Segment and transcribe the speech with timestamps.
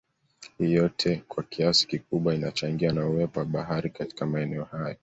[0.57, 4.95] Hii yote kwa kiasi kikubwa inachangiwa na uwepo wa Bahari katika maeneo hayo